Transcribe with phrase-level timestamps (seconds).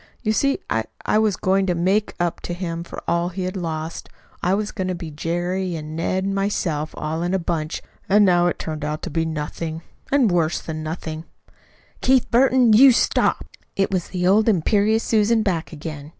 [0.23, 3.55] You see, I I was going to make up to him for all he had
[3.55, 4.09] lost.
[4.41, 7.83] I was going to be Jerry and Ned and myself, all in a bunch.
[8.09, 11.25] And now to turn out to be nothing and worse than nothing"
[12.01, 13.45] "Keith Burton, you stop!"
[13.75, 16.09] It was the old imperious Susan back again.